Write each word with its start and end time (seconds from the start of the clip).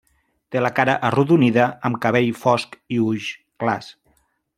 Té 0.53 0.61
la 0.65 0.69
cara 0.77 0.95
arrodonida 1.09 1.67
amb 1.89 1.99
cabell 2.05 2.31
fosc 2.45 2.79
i 2.97 3.01
ulls 3.11 3.29
clars. 3.65 3.93